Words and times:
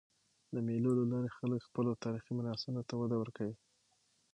د 0.53 0.55
مېلو 0.67 0.91
له 0.99 1.05
لاري 1.11 1.29
خلک 1.37 1.59
خپلو 1.67 1.99
تاریخي 2.03 2.31
میراثونو 2.37 2.81
ته 2.89 2.93
وده 2.97 3.15
ورکوي. 3.21 3.55